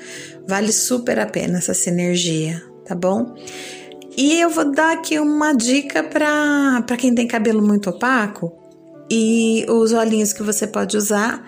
Vale 0.47 0.73
super 0.73 1.19
a 1.19 1.25
pena 1.25 1.59
essa 1.59 1.73
sinergia, 1.73 2.61
tá 2.85 2.95
bom? 2.95 3.35
E 4.17 4.41
eu 4.41 4.49
vou 4.49 4.71
dar 4.71 4.93
aqui 4.93 5.17
uma 5.19 5.53
dica 5.53 6.03
para 6.03 6.97
quem 6.97 7.15
tem 7.15 7.27
cabelo 7.27 7.61
muito 7.61 7.89
opaco 7.89 8.60
e 9.13 9.65
os 9.67 9.91
olhinhos 9.91 10.31
que 10.31 10.41
você 10.41 10.65
pode 10.65 10.95
usar, 10.95 11.45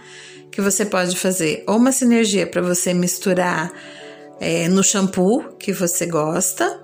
que 0.52 0.60
você 0.60 0.86
pode 0.86 1.18
fazer 1.18 1.64
ou 1.66 1.78
uma 1.78 1.94
sinergia 1.94 2.46
para 2.46 2.62
você 2.62 2.94
misturar 2.94 3.72
é, 4.38 4.68
no 4.68 4.84
shampoo 4.84 5.56
que 5.58 5.72
você 5.72 6.06
gosta, 6.06 6.82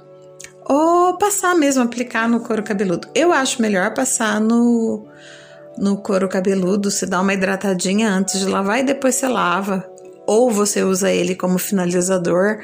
ou 0.64 1.18
passar 1.18 1.54
mesmo, 1.54 1.84
aplicar 1.84 2.30
no 2.30 2.40
couro 2.40 2.64
cabeludo. 2.64 3.10
Eu 3.14 3.34
acho 3.34 3.62
melhor 3.62 3.94
passar 3.94 4.40
no, 4.40 5.06
no 5.78 5.98
couro 5.98 6.30
cabeludo, 6.30 6.90
se 6.90 7.06
dá 7.06 7.20
uma 7.20 7.34
hidratadinha 7.34 8.10
antes 8.10 8.40
de 8.40 8.46
lavar 8.46 8.80
e 8.80 8.84
depois 8.84 9.16
você 9.16 9.28
lava. 9.28 9.86
Ou 10.26 10.50
você 10.50 10.82
usa 10.82 11.12
ele 11.12 11.36
como 11.36 11.58
finalizador, 11.58 12.60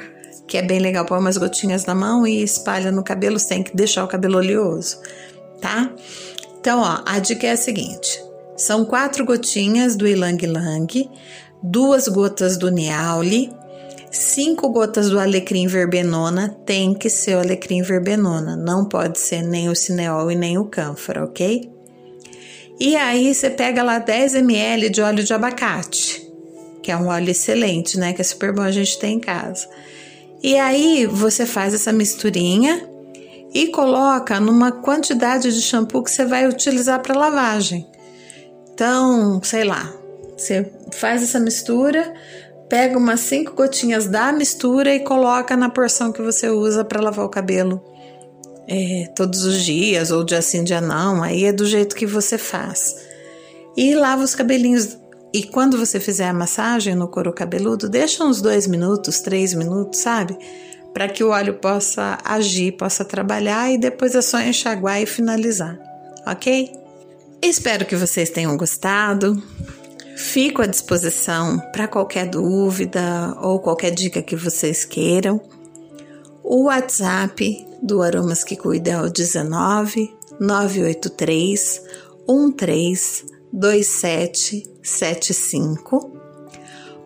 que 0.48 0.56
é 0.56 0.62
bem 0.62 0.78
legal, 0.78 1.04
põe 1.04 1.18
umas 1.18 1.36
gotinhas 1.36 1.84
na 1.84 1.94
mão 1.94 2.26
e 2.26 2.42
espalha 2.42 2.90
no 2.90 3.04
cabelo 3.04 3.38
sem 3.38 3.62
que 3.62 3.76
deixar 3.76 4.04
o 4.04 4.08
cabelo 4.08 4.38
oleoso, 4.38 5.02
tá? 5.60 5.90
Então, 6.66 6.80
ó, 6.80 7.00
a 7.06 7.20
dica 7.20 7.46
é 7.46 7.52
a 7.52 7.56
seguinte: 7.56 8.20
são 8.56 8.84
quatro 8.84 9.24
gotinhas 9.24 9.94
do 9.94 10.04
Ilang 10.04 10.44
Lang, 10.48 11.08
duas 11.62 12.08
gotas 12.08 12.56
do 12.56 12.72
Niauli, 12.72 13.52
cinco 14.10 14.68
gotas 14.70 15.08
do 15.08 15.20
alecrim 15.20 15.68
verbenona, 15.68 16.48
tem 16.66 16.92
que 16.92 17.08
ser 17.08 17.36
o 17.36 17.38
alecrim 17.38 17.82
verbenona, 17.82 18.56
não 18.56 18.84
pode 18.84 19.20
ser 19.20 19.42
nem 19.42 19.68
o 19.68 19.76
cineol 19.76 20.28
e 20.28 20.34
nem 20.34 20.58
o 20.58 20.64
cânfora, 20.64 21.22
ok? 21.22 21.70
E 22.80 22.96
aí 22.96 23.32
você 23.32 23.48
pega 23.48 23.84
lá 23.84 24.00
10 24.00 24.34
ml 24.34 24.90
de 24.90 25.00
óleo 25.00 25.22
de 25.22 25.32
abacate, 25.32 26.28
que 26.82 26.90
é 26.90 26.96
um 26.96 27.06
óleo 27.06 27.30
excelente, 27.30 27.96
né? 27.96 28.12
Que 28.12 28.22
é 28.22 28.24
super 28.24 28.52
bom 28.52 28.62
a 28.62 28.72
gente 28.72 28.98
ter 28.98 29.06
em 29.06 29.20
casa. 29.20 29.68
E 30.42 30.58
aí 30.58 31.06
você 31.06 31.46
faz 31.46 31.74
essa 31.74 31.92
misturinha 31.92 32.95
e 33.52 33.68
coloca 33.68 34.38
numa 34.40 34.72
quantidade 34.72 35.52
de 35.52 35.62
shampoo 35.62 36.02
que 36.02 36.10
você 36.10 36.24
vai 36.24 36.46
utilizar 36.46 37.00
para 37.00 37.18
lavagem. 37.18 37.86
Então, 38.72 39.40
sei 39.42 39.64
lá, 39.64 39.92
você 40.36 40.70
faz 40.92 41.22
essa 41.22 41.40
mistura, 41.40 42.12
pega 42.68 42.98
umas 42.98 43.20
cinco 43.20 43.54
gotinhas 43.54 44.06
da 44.06 44.32
mistura 44.32 44.94
e 44.94 45.00
coloca 45.00 45.56
na 45.56 45.70
porção 45.70 46.12
que 46.12 46.20
você 46.20 46.48
usa 46.48 46.84
para 46.84 47.00
lavar 47.00 47.24
o 47.24 47.30
cabelo 47.30 47.82
é, 48.68 49.08
todos 49.14 49.44
os 49.44 49.62
dias, 49.64 50.10
ou 50.10 50.24
dia 50.24 50.42
sim, 50.42 50.64
dia 50.64 50.80
não, 50.80 51.22
aí 51.22 51.44
é 51.44 51.52
do 51.52 51.64
jeito 51.64 51.94
que 51.94 52.06
você 52.06 52.36
faz. 52.36 52.96
E 53.76 53.94
lava 53.94 54.22
os 54.22 54.34
cabelinhos. 54.34 54.98
E 55.32 55.42
quando 55.42 55.78
você 55.78 56.00
fizer 56.00 56.28
a 56.28 56.32
massagem 56.32 56.94
no 56.94 57.08
couro 57.08 57.32
cabeludo, 57.32 57.88
deixa 57.88 58.24
uns 58.24 58.40
dois 58.40 58.66
minutos, 58.66 59.20
três 59.20 59.54
minutos, 59.54 60.00
sabe? 60.00 60.36
Para 60.96 61.10
que 61.10 61.22
o 61.22 61.28
óleo 61.28 61.52
possa 61.52 62.16
agir, 62.24 62.72
possa 62.72 63.04
trabalhar 63.04 63.70
e 63.70 63.76
depois 63.76 64.14
é 64.14 64.22
só 64.22 64.40
enxaguar 64.40 65.02
e 65.02 65.04
finalizar, 65.04 65.78
ok? 66.26 66.72
Espero 67.42 67.84
que 67.84 67.94
vocês 67.94 68.30
tenham 68.30 68.56
gostado. 68.56 69.36
Fico 70.16 70.62
à 70.62 70.66
disposição 70.66 71.58
para 71.70 71.86
qualquer 71.86 72.30
dúvida 72.30 73.36
ou 73.42 73.60
qualquer 73.60 73.90
dica 73.90 74.22
que 74.22 74.34
vocês 74.34 74.86
queiram. 74.86 75.38
O 76.42 76.64
WhatsApp 76.64 77.66
do 77.82 78.00
Aromas 78.00 78.42
que 78.42 78.56
Cuida 78.56 78.92
é 78.92 78.98
o 78.98 79.10
19 79.10 80.10
983 80.40 81.82
13 82.56 83.26
2775 83.52 86.15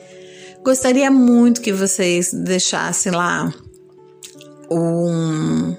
Gostaria 0.62 1.10
muito 1.10 1.60
que 1.60 1.72
vocês 1.72 2.32
deixassem 2.32 3.10
lá 3.12 3.52
um 4.70 5.74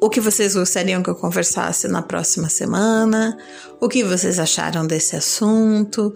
o 0.00 0.08
que 0.08 0.20
vocês 0.20 0.54
gostariam 0.54 1.02
que 1.02 1.10
eu 1.10 1.14
conversasse 1.14 1.88
na 1.88 2.02
próxima 2.02 2.48
semana, 2.48 3.36
o 3.80 3.88
que 3.88 4.04
vocês 4.04 4.38
acharam 4.38 4.86
desse 4.86 5.16
assunto. 5.16 6.14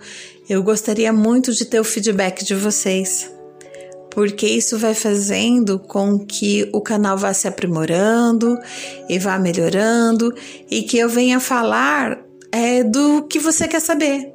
Eu 0.48 0.62
gostaria 0.62 1.12
muito 1.12 1.52
de 1.52 1.64
ter 1.64 1.80
o 1.80 1.84
feedback 1.84 2.44
de 2.44 2.54
vocês 2.54 3.28
porque 4.12 4.46
isso 4.46 4.78
vai 4.78 4.92
fazendo 4.92 5.78
com 5.78 6.18
que 6.18 6.68
o 6.70 6.82
canal 6.82 7.16
vá 7.16 7.32
se 7.32 7.48
aprimorando 7.48 8.58
e 9.08 9.18
vá 9.18 9.38
melhorando 9.38 10.34
e 10.70 10.82
que 10.82 10.98
eu 10.98 11.08
venha 11.08 11.40
falar 11.40 12.22
é, 12.52 12.84
do 12.84 13.22
que 13.22 13.38
você 13.38 13.66
quer 13.66 13.80
saber, 13.80 14.30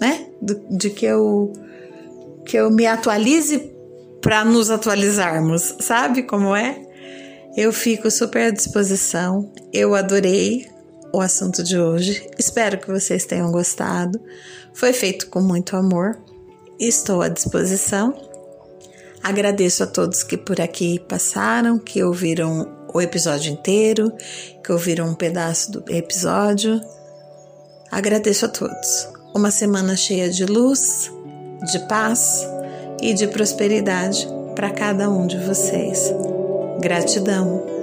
né? 0.00 0.26
Do, 0.40 0.58
de 0.70 0.88
que 0.88 1.04
eu 1.04 1.52
que 2.46 2.56
eu 2.56 2.70
me 2.70 2.86
atualize 2.86 3.70
para 4.22 4.42
nos 4.42 4.70
atualizarmos, 4.70 5.76
sabe 5.80 6.22
como 6.22 6.56
é? 6.56 6.80
Eu 7.54 7.74
fico 7.74 8.10
super 8.10 8.46
à 8.46 8.50
disposição. 8.50 9.52
Eu 9.70 9.94
adorei 9.94 10.66
o 11.12 11.20
assunto 11.20 11.62
de 11.62 11.78
hoje. 11.78 12.26
Espero 12.38 12.78
que 12.78 12.90
vocês 12.90 13.26
tenham 13.26 13.52
gostado. 13.52 14.18
Foi 14.72 14.94
feito 14.94 15.28
com 15.28 15.40
muito 15.40 15.76
amor. 15.76 16.18
Estou 16.78 17.20
à 17.20 17.28
disposição 17.28 18.29
Agradeço 19.22 19.82
a 19.82 19.86
todos 19.86 20.22
que 20.22 20.36
por 20.36 20.60
aqui 20.60 20.98
passaram, 20.98 21.78
que 21.78 22.02
ouviram 22.02 22.68
o 22.92 23.00
episódio 23.00 23.52
inteiro, 23.52 24.12
que 24.64 24.72
ouviram 24.72 25.08
um 25.08 25.14
pedaço 25.14 25.70
do 25.72 25.84
episódio. 25.88 26.80
Agradeço 27.90 28.46
a 28.46 28.48
todos. 28.48 29.08
Uma 29.34 29.50
semana 29.50 29.96
cheia 29.96 30.30
de 30.30 30.44
luz, 30.44 31.12
de 31.70 31.78
paz 31.86 32.46
e 33.00 33.12
de 33.14 33.26
prosperidade 33.28 34.26
para 34.54 34.70
cada 34.70 35.08
um 35.08 35.26
de 35.26 35.38
vocês. 35.38 36.12
Gratidão. 36.80 37.79